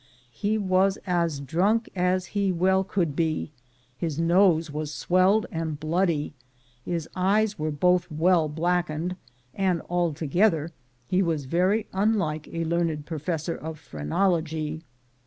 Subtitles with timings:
[0.31, 3.51] He was as drunk as he well could be;
[3.95, 6.33] his nose was swelled and bloody,
[6.83, 9.15] his eyes were both well blackened,
[9.53, 10.71] and alto gether
[11.07, 14.81] he was very unlike a learned professor of phrenology.